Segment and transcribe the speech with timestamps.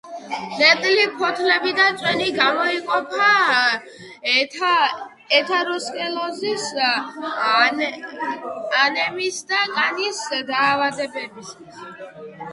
[0.59, 4.71] ნედლი ფოთლები და წვენი გამოიყენება
[5.39, 6.65] ათეროსკლეროზის,
[8.79, 11.85] ანემიის და კანის დაავადებებისას.